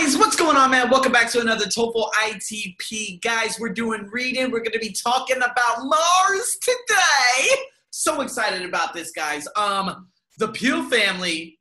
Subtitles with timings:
[0.00, 0.88] guys, what's going on, man?
[0.88, 3.20] Welcome back to another TOEFL ITP.
[3.20, 4.50] Guys, we're doing reading.
[4.50, 7.54] We're going to be talking about Mars today.
[7.90, 9.46] So excited about this, guys.
[9.56, 10.08] Um,
[10.38, 11.58] the Peel family,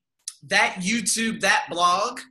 [0.48, 2.22] that YouTube, that blog,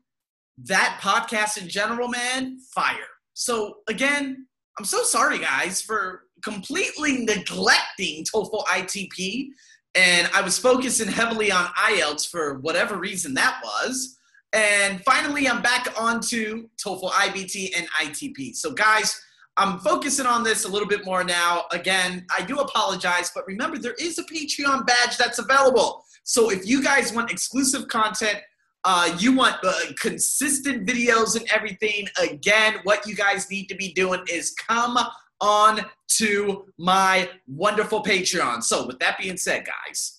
[0.65, 2.97] that podcast in general, man, fire.
[3.35, 4.47] So again,
[4.79, 9.49] I'm so sorry, guys, for completely neglecting TOEFL ITP.
[9.95, 14.18] And I was focusing heavily on IELTS for whatever reason that was.
[14.53, 18.55] And finally, I'm back onto TOEFL IBT and ITP.
[18.57, 19.21] So, guys,
[19.59, 21.65] I'm focusing on this a little bit more now.
[21.73, 26.05] Again, I do apologize, but remember, there is a Patreon badge that's available.
[26.25, 28.39] So, if you guys want exclusive content,
[28.85, 33.93] uh, you want uh, consistent videos and everything, again, what you guys need to be
[33.93, 34.97] doing is come
[35.41, 38.63] on to my wonderful Patreon.
[38.63, 40.18] So, with that being said, guys,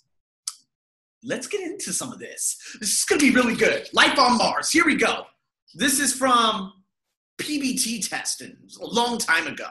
[1.24, 2.58] let's get into some of this.
[2.80, 3.88] This is going to be really good.
[3.94, 4.70] Life on Mars.
[4.70, 5.26] Here we go.
[5.76, 6.74] This is from
[7.40, 9.70] PBT testing a long time ago,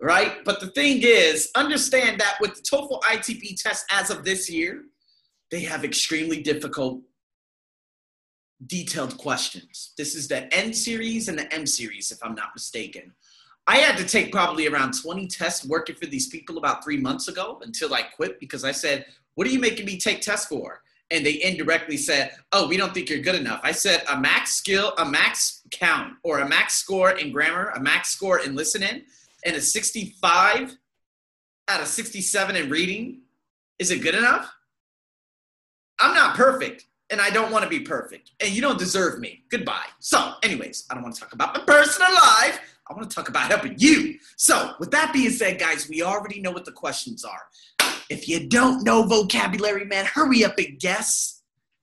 [0.00, 0.44] right?
[0.44, 4.82] But the thing is, understand that with the TOEFL ITP test as of this year,
[5.50, 7.00] they have extremely difficult,
[8.66, 9.92] detailed questions.
[9.96, 13.12] This is the N series and the M series, if I'm not mistaken.
[13.66, 17.28] I had to take probably around 20 tests working for these people about three months
[17.28, 19.06] ago until I quit because I said,
[19.40, 20.82] what are you making me take tests for?
[21.10, 23.60] And they indirectly said, Oh, we don't think you're good enough.
[23.62, 27.80] I said, A max skill, a max count, or a max score in grammar, a
[27.80, 29.00] max score in listening,
[29.46, 30.76] and a 65
[31.68, 33.22] out of 67 in reading.
[33.78, 34.52] Is it good enough?
[36.00, 39.44] I'm not perfect, and I don't want to be perfect, and you don't deserve me.
[39.48, 39.86] Goodbye.
[40.00, 42.60] So, anyways, I don't want to talk about my personal life.
[42.90, 44.18] I want to talk about helping you.
[44.36, 47.42] So, with that being said, guys, we already know what the questions are.
[48.10, 51.42] If you don't know vocabulary, man, hurry up and guess.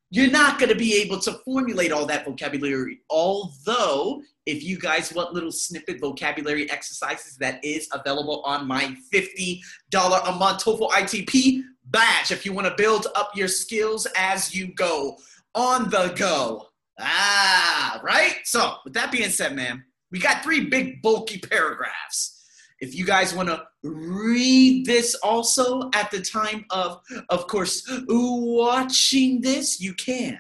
[0.10, 3.00] You're not going to be able to formulate all that vocabulary.
[3.10, 9.62] Although, if you guys want little snippet vocabulary exercises, that is available on my $50
[9.90, 14.74] a month TOEFL ITP badge if you want to build up your skills as you
[14.76, 15.18] go
[15.56, 16.68] on the go.
[17.00, 18.36] Ah, right?
[18.44, 22.37] So, with that being said, man, we got three big bulky paragraphs.
[22.80, 29.42] If you guys want to read this also at the time of, of course, watching
[29.42, 30.40] this, you can.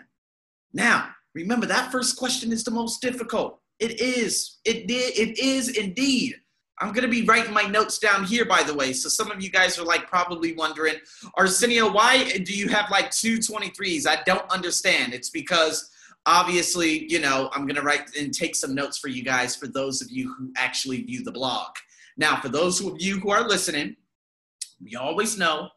[0.73, 3.59] Now, remember that first question is the most difficult.
[3.79, 4.57] It is.
[4.65, 5.17] It did.
[5.17, 6.35] It is indeed.
[6.79, 8.93] I'm going to be writing my notes down here, by the way.
[8.93, 10.95] So some of you guys are like probably wondering,
[11.35, 14.05] Arsenio, why do you have like two 23s?
[14.05, 15.13] I don't understand.
[15.13, 15.89] It's because
[16.27, 19.65] obviously, you know, I'm going to write and take some notes for you guys for
[19.65, 21.69] those of you who actually view the blog.
[22.17, 23.95] Now, for those of you who are listening,
[24.83, 25.69] we always know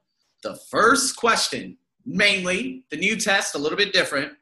[0.43, 4.33] the first question, mainly the new test, a little bit different,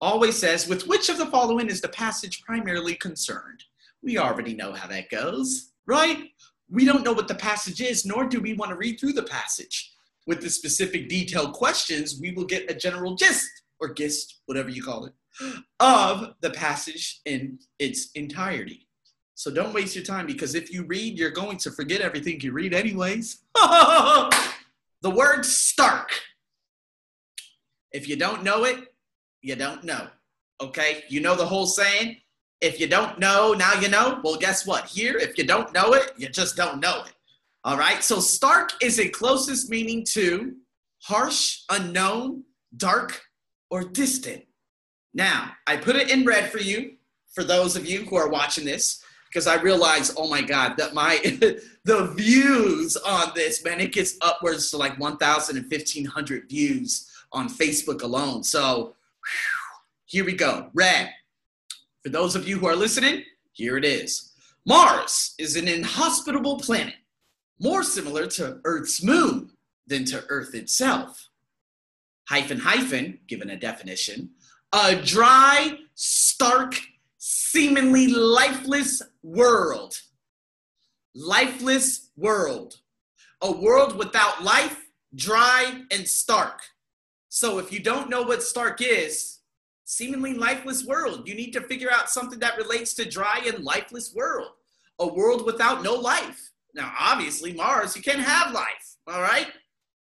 [0.00, 3.64] always says, with which of the following is the passage primarily concerned?
[4.02, 6.30] We already know how that goes, right?
[6.70, 9.22] We don't know what the passage is, nor do we want to read through the
[9.22, 9.92] passage.
[10.26, 14.82] With the specific detailed questions, we will get a general gist or gist, whatever you
[14.82, 15.14] call it,
[15.80, 18.86] of the passage in its entirety.
[19.40, 22.52] So don't waste your time because if you read, you're going to forget everything you
[22.52, 23.38] read, anyways.
[23.54, 24.30] the
[25.02, 26.10] word stark.
[27.90, 28.92] If you don't know it,
[29.40, 30.08] you don't know.
[30.60, 31.04] Okay?
[31.08, 32.18] You know the whole saying?
[32.60, 34.20] If you don't know, now you know.
[34.22, 34.84] Well, guess what?
[34.84, 37.14] Here, if you don't know it, you just don't know it.
[37.64, 38.04] All right?
[38.04, 40.54] So stark is a closest meaning to
[40.98, 42.44] harsh, unknown,
[42.76, 43.22] dark,
[43.70, 44.44] or distant.
[45.14, 46.96] Now, I put it in red for you,
[47.32, 50.92] for those of you who are watching this because I realized, oh my God, that
[50.92, 51.18] my
[51.84, 57.48] the views on this, man, it gets upwards to like 1,000 and 1,500 views on
[57.48, 58.42] Facebook alone.
[58.42, 58.96] So
[60.06, 60.70] here we go.
[60.74, 61.10] Red.
[62.02, 64.32] For those of you who are listening, here it is.
[64.66, 66.94] Mars is an inhospitable planet,
[67.60, 69.50] more similar to Earth's moon
[69.86, 71.28] than to Earth itself.
[72.28, 74.30] Hyphen, hyphen, given a definition,
[74.72, 76.80] a dry, stark,
[77.50, 80.00] seemingly lifeless world.
[81.14, 82.76] Lifeless world.
[83.42, 84.76] A world without life,
[85.14, 86.60] dry and stark.
[87.28, 89.38] So if you don't know what stark is,
[89.84, 94.14] seemingly lifeless world, you need to figure out something that relates to dry and lifeless
[94.14, 94.50] world.
[95.00, 96.50] A world without no life.
[96.74, 99.48] Now, obviously, Mars, you can't have life, all right?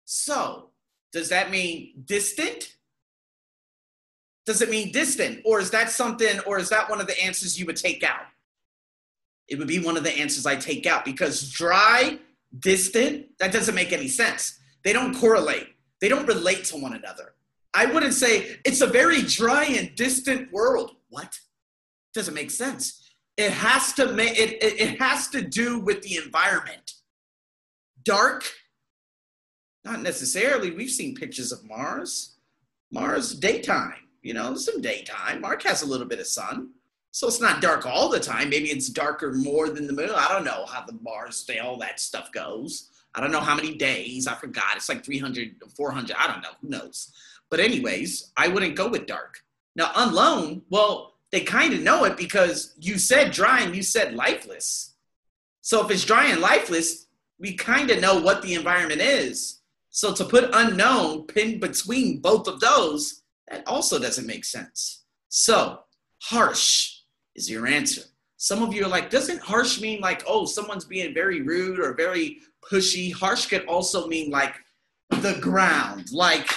[0.06, 0.70] So,
[1.12, 2.75] does that mean distant?
[4.46, 5.42] Does it mean distant?
[5.44, 8.26] Or is that something, or is that one of the answers you would take out?
[9.48, 12.20] It would be one of the answers I take out because dry,
[12.60, 14.60] distant, that doesn't make any sense.
[14.84, 15.68] They don't correlate,
[16.00, 17.34] they don't relate to one another.
[17.74, 20.96] I wouldn't say it's a very dry and distant world.
[21.10, 21.38] What?
[22.14, 23.02] Doesn't make sense.
[23.36, 26.94] It has to make it, it, it has to do with the environment.
[28.04, 28.46] Dark,
[29.84, 30.72] not necessarily.
[30.72, 32.36] We've seen pictures of Mars.
[32.92, 35.40] Mars daytime, you know, some daytime.
[35.40, 36.72] Mars has a little bit of sun.
[37.12, 38.50] So it's not dark all the time.
[38.50, 40.10] Maybe it's darker more than the moon.
[40.16, 42.90] I don't know how the Mars, all that stuff goes.
[43.14, 44.26] I don't know how many days.
[44.26, 44.78] I forgot.
[44.78, 46.16] It's like 300, 400.
[46.18, 46.50] I don't know.
[46.60, 47.14] Who knows?
[47.52, 49.44] But, anyways, I wouldn't go with dark.
[49.76, 54.16] Now, unknown, well, they kind of know it because you said dry and you said
[54.16, 54.96] lifeless.
[55.62, 57.06] So if it's dry and lifeless,
[57.38, 59.60] we kind of know what the environment is.
[59.92, 65.04] So to put unknown pinned between both of those, that also doesn't make sense.
[65.30, 65.80] So
[66.24, 67.00] harsh
[67.36, 68.02] is your answer.
[68.38, 71.94] Some of you are like, doesn't harsh mean like, oh, someone's being very rude or
[71.94, 72.40] very
[72.70, 73.14] pushy?
[73.14, 74.56] Harsh could also mean like
[75.10, 76.50] the ground, like,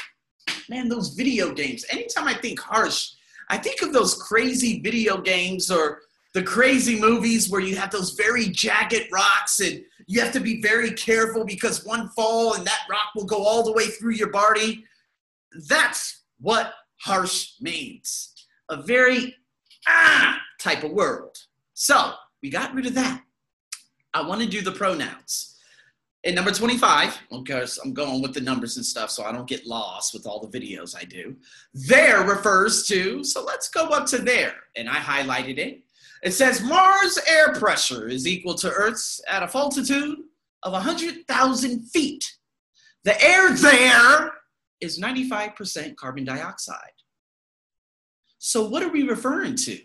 [0.69, 1.85] man, those video games.
[1.91, 3.11] Anytime I think harsh,
[3.49, 6.01] I think of those crazy video games or
[6.35, 10.61] the crazy movies where you have those very jagged rocks and you have to be
[10.61, 14.31] very careful because one fall and that rock will go all the way through your
[14.31, 14.85] body.
[15.69, 18.35] That's what harsh means.
[18.71, 19.35] A very
[19.87, 21.37] ah type of world.
[21.75, 22.13] So
[22.43, 23.23] we got rid of that.
[24.15, 25.55] I want to do the pronouns.
[26.25, 29.67] And number 25, because I'm going with the numbers and stuff so I don't get
[29.67, 31.37] lost with all the videos I do.
[31.73, 34.55] There refers to, so let's go up to there.
[34.77, 35.83] And I highlighted it.
[36.23, 40.19] It says Mars air pressure is equal to Earth's at a altitude
[40.65, 42.37] of 100,000 feet.
[43.05, 44.33] The air there
[44.81, 46.93] is 95% carbon dioxide.
[48.39, 49.79] So, what are we referring to?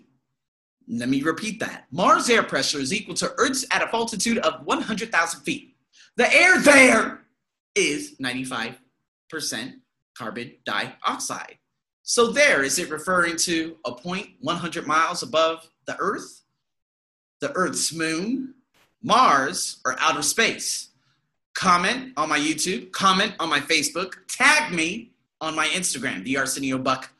[0.88, 1.86] Let me repeat that.
[1.92, 5.76] Mars air pressure is equal to Earth's at a altitude of 100,000 feet.
[6.18, 7.22] The air there
[7.76, 8.76] is 95%
[10.16, 11.58] carbon dioxide.
[12.04, 16.44] So, there, is it referring to a point 100 miles above the Earth,
[17.40, 18.54] the Earth's moon,
[19.02, 20.90] Mars, or outer space?
[21.56, 26.78] Comment on my YouTube, comment on my Facebook, tag me on my Instagram, the Arsenio
[26.78, 27.12] Buck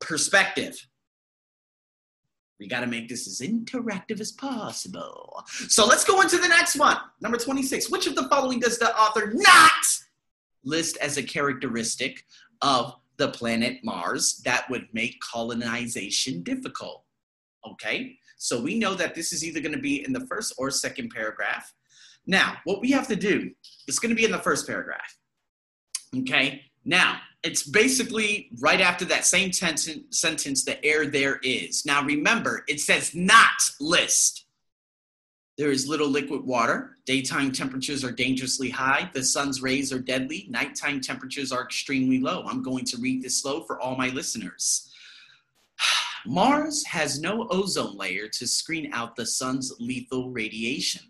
[0.00, 0.86] Perspective.
[2.60, 5.42] We got to make this as interactive as possible.
[5.68, 6.98] So let's go into the next one.
[7.22, 7.90] Number 26.
[7.90, 9.72] Which of the following does the author not
[10.62, 12.24] list as a characteristic
[12.60, 17.04] of the planet Mars that would make colonization difficult?
[17.66, 20.70] Okay, so we know that this is either going to be in the first or
[20.70, 21.72] second paragraph.
[22.26, 23.50] Now, what we have to do
[23.88, 25.16] is going to be in the first paragraph.
[26.16, 31.86] Okay, now it's basically right after that same sentence, the air there is.
[31.86, 34.44] Now remember, it says not list.
[35.56, 36.96] There is little liquid water.
[37.04, 39.10] Daytime temperatures are dangerously high.
[39.12, 40.46] The sun's rays are deadly.
[40.48, 42.44] Nighttime temperatures are extremely low.
[42.46, 44.90] I'm going to read this slow for all my listeners.
[46.26, 51.02] Mars has no ozone layer to screen out the sun's lethal radiation.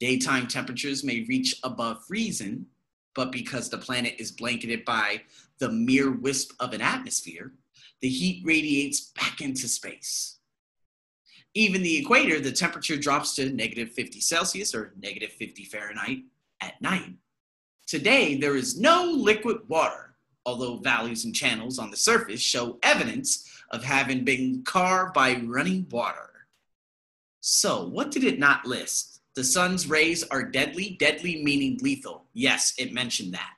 [0.00, 2.66] Daytime temperatures may reach above freezing,
[3.14, 5.22] but because the planet is blanketed by
[5.58, 7.52] the mere wisp of an atmosphere,
[8.00, 10.36] the heat radiates back into space.
[11.54, 16.18] Even the equator, the temperature drops to negative 50 Celsius or negative 50 Fahrenheit
[16.60, 17.14] at night.
[17.86, 20.14] Today, there is no liquid water,
[20.46, 25.86] although valleys and channels on the surface show evidence of having been carved by running
[25.90, 26.30] water.
[27.40, 29.17] So, what did it not list?
[29.38, 32.24] The sun's rays are deadly, deadly meaning lethal.
[32.34, 33.52] Yes, it mentioned that.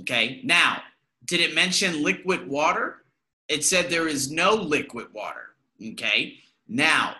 [0.00, 0.82] Okay, now,
[1.28, 3.04] did it mention liquid water?
[3.46, 5.54] It said there is no liquid water.
[5.80, 7.14] Okay, now,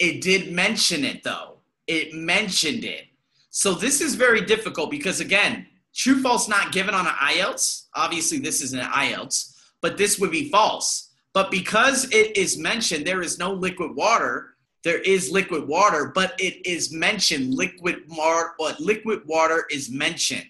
[0.00, 1.58] it did mention it though.
[1.86, 3.04] It mentioned it.
[3.50, 7.86] So this is very difficult because, again, true false not given on an IELTS.
[7.94, 11.10] Obviously, this is an IELTS, but this would be false.
[11.32, 16.34] But because it is mentioned there is no liquid water, there is liquid water, but
[16.38, 20.46] it is mentioned liquid mar what liquid water is mentioned.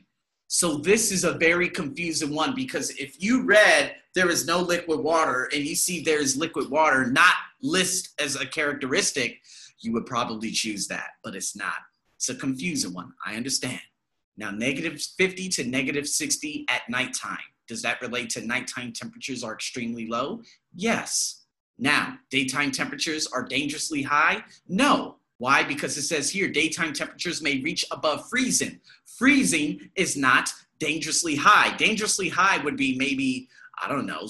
[0.47, 5.01] So this is a very confusing one because if you read there is no liquid
[5.01, 9.39] water and you see there's liquid water not list as a characteristic,
[9.81, 11.75] you would probably choose that, but it's not.
[12.17, 13.13] It's a confusing one.
[13.25, 13.81] I understand.
[14.37, 17.39] Now, negative 50 to negative 60 at nighttime.
[17.69, 20.43] Does that relate to nighttime temperatures are extremely low?
[20.75, 21.40] Yes.
[21.81, 24.45] Now, daytime temperatures are dangerously high?
[24.69, 25.17] No.
[25.39, 25.65] Why?
[25.65, 28.79] Because it says here daytime temperatures may reach above freezing.
[29.07, 31.75] Freezing is not dangerously high.
[31.79, 33.49] Dangerously high would be maybe,
[33.83, 34.29] I don't know,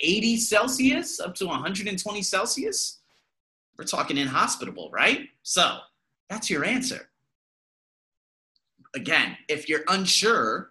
[0.00, 3.00] 80 Celsius up to 120 Celsius.
[3.76, 5.28] We're talking inhospitable, right?
[5.42, 5.78] So
[6.30, 7.10] that's your answer.
[8.94, 10.70] Again, if you're unsure,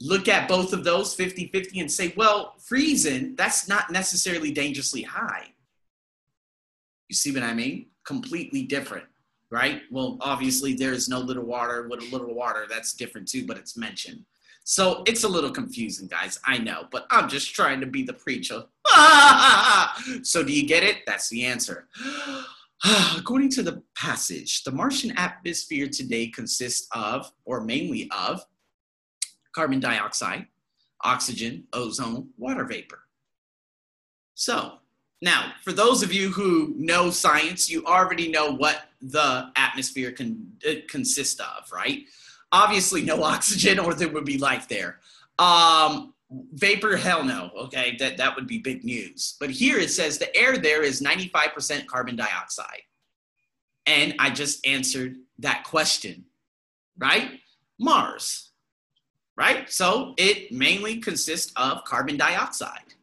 [0.00, 5.02] look at both of those 50 50 and say, well, freezing, that's not necessarily dangerously
[5.02, 5.46] high.
[7.08, 7.86] You see what I mean?
[8.04, 9.06] Completely different,
[9.50, 9.82] right?
[9.90, 11.88] Well, obviously, there's no little water.
[11.88, 14.24] With a little water, that's different too, but it's mentioned.
[14.64, 16.38] So it's a little confusing, guys.
[16.44, 18.64] I know, but I'm just trying to be the preacher.
[20.22, 20.98] so do you get it?
[21.06, 21.88] That's the answer.
[23.16, 28.44] According to the passage, the Martian atmosphere today consists of, or mainly of,
[29.58, 30.46] carbon dioxide,
[31.02, 33.00] oxygen, ozone, water vapor.
[34.36, 34.74] So,
[35.20, 40.52] now, for those of you who know science, you already know what the atmosphere can
[40.64, 42.04] uh, consist of, right?
[42.52, 45.00] Obviously, no oxygen, or there would be life there.
[45.40, 46.14] Um,
[46.52, 47.50] vapor, hell no.
[47.62, 49.36] Okay, that that would be big news.
[49.40, 52.82] But here it says the air there is 95% carbon dioxide,
[53.86, 56.26] and I just answered that question,
[56.96, 57.40] right?
[57.80, 58.47] Mars
[59.38, 59.70] right?
[59.70, 62.94] So it mainly consists of carbon dioxide.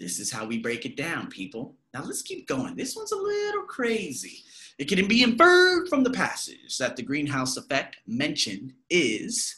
[0.00, 1.76] This is how we break it down, people.
[1.92, 2.76] Now let's keep going.
[2.76, 4.38] This one's a little crazy.
[4.78, 9.56] It can be inferred from the passage that the greenhouse effect mentioned is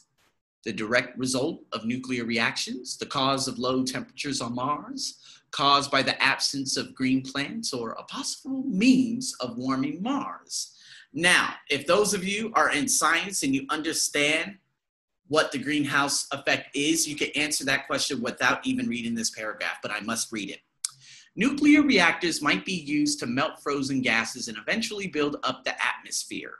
[0.64, 5.18] the direct result of nuclear reactions, the cause of low temperatures on Mars,
[5.52, 10.76] caused by the absence of green plants, or a possible means of warming Mars.
[11.12, 14.56] Now, if those of you are in science and you understand
[15.30, 19.78] what the greenhouse effect is, you can answer that question without even reading this paragraph,
[19.80, 20.58] but I must read it.
[21.36, 26.54] Nuclear reactors might be used to melt frozen gases and eventually build up the atmosphere.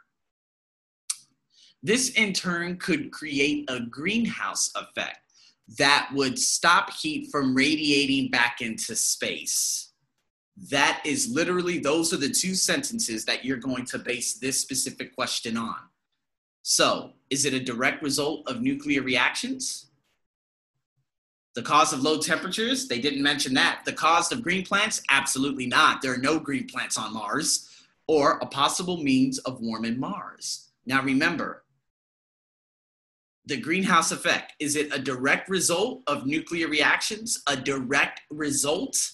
[1.83, 5.19] This in turn could create a greenhouse effect
[5.77, 9.95] that would stop heat from radiating back into space.
[10.71, 15.13] That is literally, those are the two sentences that you're going to base this specific
[15.17, 15.90] question on.
[16.63, 19.87] So, is it a direct result of nuclear reactions?
[21.55, 22.87] The cause of low temperatures?
[22.87, 23.83] They didn't mention that.
[23.85, 25.03] The cause of green plants?
[25.11, 26.01] Absolutely not.
[26.01, 27.69] There are no green plants on Mars.
[28.07, 30.69] Or a possible means of warming Mars.
[30.87, 31.65] Now, remember,
[33.47, 37.43] the greenhouse effect is it a direct result of nuclear reactions?
[37.47, 39.13] A direct result?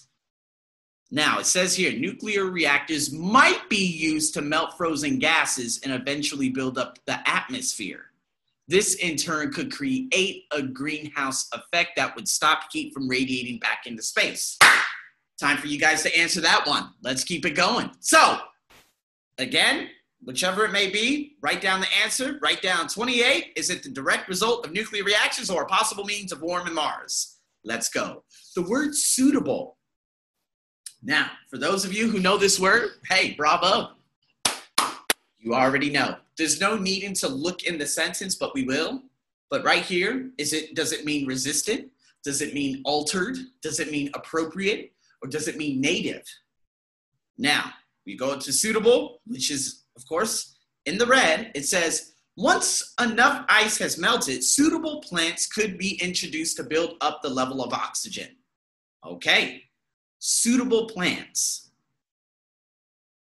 [1.11, 6.49] Now, it says here nuclear reactors might be used to melt frozen gases and eventually
[6.49, 8.07] build up the atmosphere.
[8.69, 13.87] This in turn could create a greenhouse effect that would stop heat from radiating back
[13.87, 14.59] into space.
[15.39, 16.91] Time for you guys to answer that one.
[17.03, 17.91] Let's keep it going.
[18.01, 18.39] So,
[19.39, 19.91] again,
[20.25, 22.41] whichever it may be, write down the answer.
[22.43, 23.53] Write down 28.
[23.55, 27.37] Is it the direct result of nuclear reactions or a possible means of warming Mars?
[27.65, 28.25] Let's go.
[28.57, 29.77] The word suitable
[31.07, 33.91] now, for those of you who know this word, hey, bravo.
[35.39, 36.17] You already know.
[36.37, 39.05] There's no needing to look in the sentence, but we will.
[39.49, 41.93] But right here, is it does it mean resistant?
[42.25, 43.37] Does it mean altered?
[43.63, 44.95] Does it mean appropriate?
[45.23, 46.25] Or does it mean native?
[47.39, 47.71] Now,
[48.05, 51.53] we go to suitable, which is, of course, in the red.
[51.55, 57.23] It says, once enough ice has melted, suitable plants could be introduced to build up
[57.23, 58.37] the level of oxygen.
[59.07, 59.63] Okay,
[60.19, 61.71] suitable plants.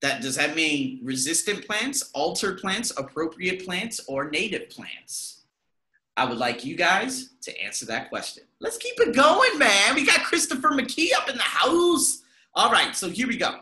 [0.03, 5.45] That does that mean resistant plants, altered plants, appropriate plants, or native plants?
[6.17, 8.45] I would like you guys to answer that question.
[8.61, 9.95] Let's keep it going, man.
[9.95, 12.23] We got Christopher McKee up in the house.
[12.55, 13.61] All right, so here we go.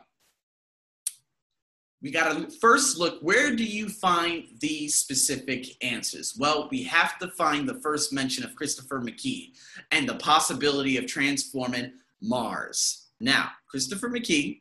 [2.00, 6.36] We got to first look where do you find these specific answers?
[6.38, 9.52] Well, we have to find the first mention of Christopher McKee
[9.90, 13.03] and the possibility of transforming Mars.
[13.24, 14.60] Now, Christopher McKee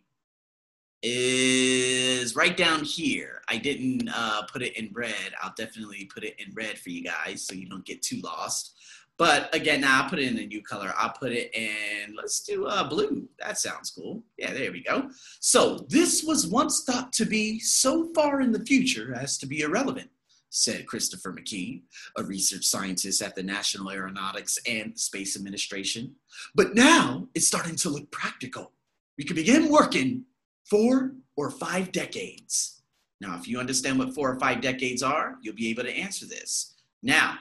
[1.02, 3.42] is right down here.
[3.50, 5.34] I didn't uh, put it in red.
[5.42, 8.74] I'll definitely put it in red for you guys so you don't get too lost.
[9.18, 10.94] But again, now I'll put it in a new color.
[10.98, 13.28] I'll put it in, let's do uh, blue.
[13.40, 14.24] That sounds cool.
[14.38, 15.10] Yeah, there we go.
[15.42, 19.60] So this was once thought to be so far in the future as to be
[19.60, 20.10] irrelevant,
[20.54, 21.82] said Christopher McKee,
[22.16, 26.14] a research scientist at the National Aeronautics and Space Administration.
[26.54, 28.72] But now it's starting to look practical.
[29.18, 30.26] We can begin working
[30.70, 32.84] four or five decades.
[33.20, 36.28] Now, if you understand what four or five decades are, you'll be able to answer
[36.28, 36.76] this.
[37.02, 37.40] Now,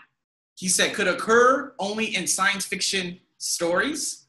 [0.54, 4.26] he said could occur only in science fiction stories,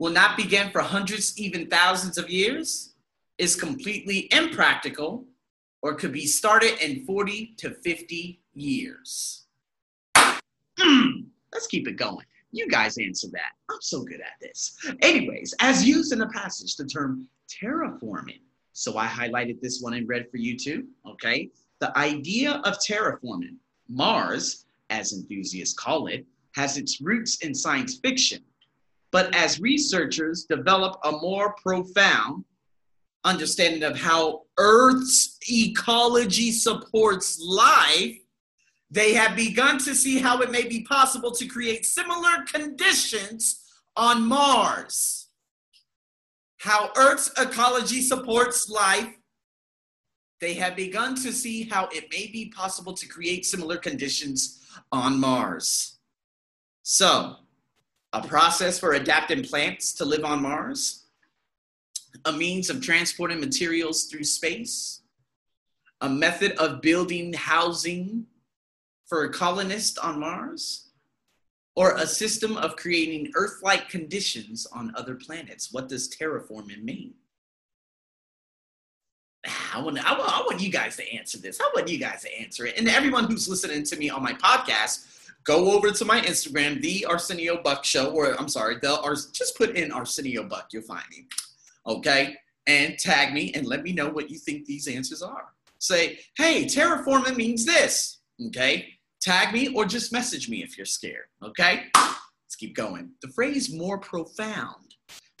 [0.00, 2.94] will not begin for hundreds, even thousands of years,
[3.38, 5.26] is completely impractical,
[5.82, 9.46] or could be started in 40 to 50 years.
[10.78, 11.10] Hmm,
[11.52, 12.24] let's keep it going.
[12.52, 13.52] You guys answer that.
[13.70, 14.76] I'm so good at this.
[15.02, 18.40] Anyways, as used in the passage, the term terraforming.
[18.72, 20.86] So I highlighted this one in red for you too.
[21.06, 21.50] Okay.
[21.80, 23.56] The idea of terraforming
[23.88, 28.42] Mars, as enthusiasts call it, has its roots in science fiction.
[29.12, 32.44] But as researchers develop a more profound
[33.24, 38.16] understanding of how Earth's ecology supports life,
[38.90, 43.62] they have begun to see how it may be possible to create similar conditions
[43.96, 45.28] on Mars.
[46.58, 49.14] How Earth's ecology supports life,
[50.40, 54.60] they have begun to see how it may be possible to create similar conditions
[54.90, 55.98] on Mars.
[56.82, 57.36] So,
[58.12, 60.99] a process for adapting plants to live on Mars,
[62.24, 65.02] a means of transporting materials through space,
[66.00, 68.26] a method of building housing
[69.06, 70.90] for a colonist on Mars,
[71.76, 75.72] or a system of creating Earth like conditions on other planets.
[75.72, 77.14] What does terraforming mean?
[79.72, 81.60] I want, I, want, I want you guys to answer this.
[81.60, 82.78] I want you guys to answer it.
[82.78, 85.06] And everyone who's listening to me on my podcast,
[85.44, 89.56] go over to my Instagram, the Arsenio Buck Show, or I'm sorry, the Ars, just
[89.56, 91.26] put in Arsenio Buck, you'll find me.
[91.86, 95.46] Okay, and tag me and let me know what you think these answers are.
[95.78, 98.18] Say, hey, terraforming means this.
[98.48, 98.88] Okay,
[99.20, 101.26] tag me or just message me if you're scared.
[101.42, 103.10] Okay, let's keep going.
[103.22, 104.94] The phrase more profound.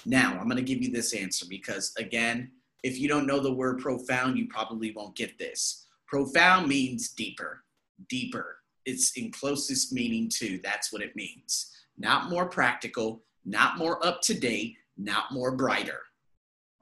[0.06, 3.80] Now, I'm to give you this answer because, again, if you don't know the word
[3.80, 5.86] profound, you probably won't get this.
[6.06, 7.62] Profound means deeper,
[8.08, 10.58] deeper it's in closest meaning to.
[10.62, 11.70] That's what it means.
[11.98, 16.00] Not more practical, not more up to date, not more brighter.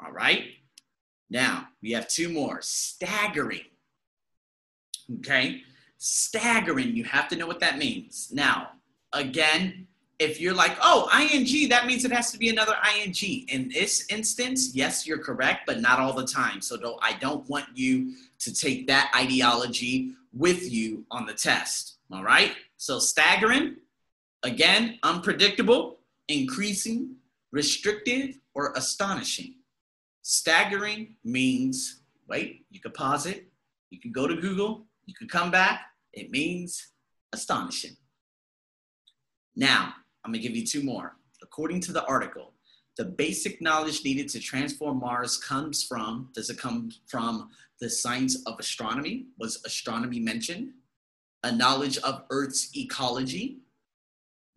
[0.04, 0.44] All right?
[1.30, 3.66] Now, we have two more staggering.
[5.18, 5.62] Okay?
[5.98, 8.30] Staggering, you have to know what that means.
[8.32, 8.70] Now,
[9.12, 9.86] again,
[10.18, 13.14] if you're like, oh, ing, that means it has to be another ing.
[13.48, 16.60] In this instance, yes, you're correct, but not all the time.
[16.60, 21.98] So don't, I don't want you to take that ideology with you on the test.
[22.12, 22.52] All right.
[22.76, 23.76] So staggering,
[24.42, 27.16] again, unpredictable, increasing,
[27.52, 29.54] restrictive, or astonishing.
[30.30, 33.50] Staggering means, wait, you could pause it,
[33.88, 35.86] you can go to Google, you can come back.
[36.12, 36.88] It means
[37.32, 37.96] astonishing.
[39.56, 41.16] Now, I'm gonna give you two more.
[41.42, 42.52] According to the article,
[42.98, 47.48] the basic knowledge needed to transform Mars comes from, does it come from
[47.80, 49.28] the science of astronomy?
[49.38, 50.72] Was astronomy mentioned?
[51.42, 53.60] A knowledge of Earth's ecology?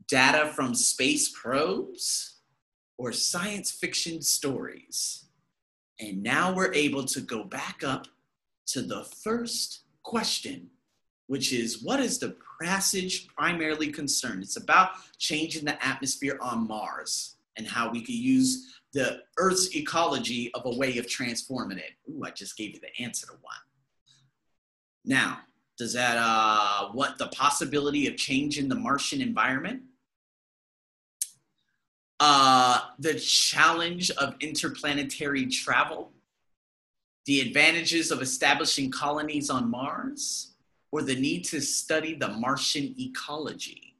[0.09, 2.39] Data from space probes?
[2.97, 5.27] Or science fiction stories?
[6.01, 8.07] And now we're able to go back up
[8.67, 10.67] to the first question,
[11.27, 14.41] which is what is the passage primarily concerned?
[14.41, 20.51] It's about changing the atmosphere on Mars and how we could use the Earth's ecology
[20.55, 21.91] of a way of transforming it.
[22.09, 23.55] Ooh, I just gave you the answer to one.
[25.05, 25.39] Now,
[25.77, 29.83] does that uh, what the possibility of changing the Martian environment?
[32.23, 36.11] Uh, the challenge of interplanetary travel,
[37.25, 40.53] the advantages of establishing colonies on Mars,
[40.91, 43.95] or the need to study the Martian ecology.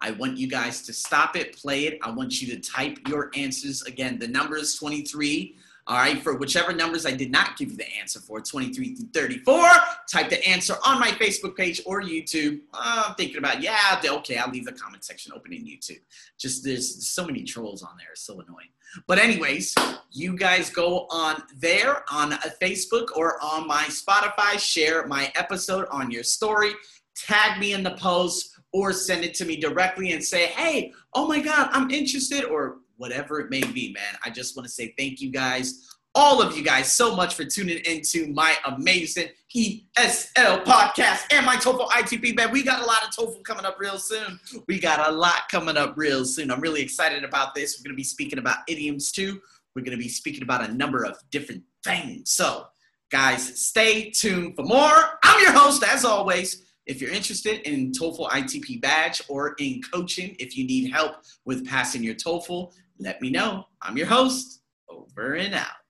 [0.00, 1.98] I want you guys to stop it, play it.
[2.02, 3.82] I want you to type your answers.
[3.82, 5.56] Again, the number is 23.
[5.88, 9.08] All right, for whichever numbers I did not give you the answer for, 23 through
[9.12, 9.68] 34,
[10.08, 12.60] type the answer on my Facebook page or YouTube.
[12.72, 16.00] Uh, I'm thinking about, yeah, okay, I'll leave the comment section open in YouTube.
[16.38, 18.68] Just there's so many trolls on there, it's so annoying.
[19.08, 19.74] But, anyways,
[20.12, 26.12] you guys go on there on Facebook or on my Spotify, share my episode on
[26.12, 26.74] your story,
[27.16, 31.26] tag me in the post or send it to me directly and say, hey, oh
[31.26, 34.18] my God, I'm interested, or whatever it may be, man.
[34.24, 37.44] I just want to say thank you guys, all of you guys, so much for
[37.44, 42.50] tuning into my amazing ESL podcast and my TOEFL ITP, man.
[42.50, 44.38] We got a lot of TOEFL coming up real soon.
[44.68, 46.50] We got a lot coming up real soon.
[46.50, 47.78] I'm really excited about this.
[47.78, 49.40] We're going to be speaking about idioms too.
[49.74, 52.30] We're going to be speaking about a number of different things.
[52.30, 52.66] So,
[53.10, 55.18] guys, stay tuned for more.
[55.22, 56.61] I'm your host, as always.
[56.86, 61.66] If you're interested in TOEFL ITP badge or in coaching, if you need help with
[61.66, 63.64] passing your TOEFL, let me know.
[63.80, 64.62] I'm your host.
[64.88, 65.81] Over and out.